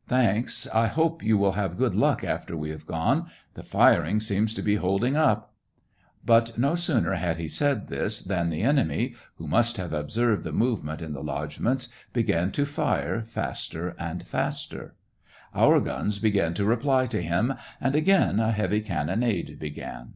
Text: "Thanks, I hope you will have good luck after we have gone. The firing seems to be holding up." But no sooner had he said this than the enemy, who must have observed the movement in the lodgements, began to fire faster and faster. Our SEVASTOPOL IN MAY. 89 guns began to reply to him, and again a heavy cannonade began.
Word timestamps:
"Thanks, 0.08 0.66
I 0.72 0.86
hope 0.86 1.22
you 1.22 1.36
will 1.36 1.52
have 1.52 1.76
good 1.76 1.94
luck 1.94 2.24
after 2.24 2.56
we 2.56 2.70
have 2.70 2.86
gone. 2.86 3.26
The 3.52 3.62
firing 3.62 4.18
seems 4.18 4.54
to 4.54 4.62
be 4.62 4.76
holding 4.76 5.14
up." 5.14 5.52
But 6.24 6.56
no 6.56 6.74
sooner 6.74 7.16
had 7.16 7.36
he 7.36 7.48
said 7.48 7.88
this 7.88 8.22
than 8.22 8.48
the 8.48 8.62
enemy, 8.62 9.14
who 9.36 9.46
must 9.46 9.76
have 9.76 9.92
observed 9.92 10.42
the 10.42 10.52
movement 10.52 11.02
in 11.02 11.12
the 11.12 11.22
lodgements, 11.22 11.90
began 12.14 12.50
to 12.52 12.64
fire 12.64 13.24
faster 13.24 13.94
and 13.98 14.22
faster. 14.26 14.94
Our 15.54 15.74
SEVASTOPOL 15.74 15.76
IN 15.76 15.82
MAY. 15.82 15.82
89 15.82 15.84
guns 15.96 16.18
began 16.18 16.54
to 16.54 16.64
reply 16.64 17.06
to 17.06 17.22
him, 17.22 17.52
and 17.78 17.94
again 17.94 18.40
a 18.40 18.52
heavy 18.52 18.80
cannonade 18.80 19.58
began. 19.60 20.14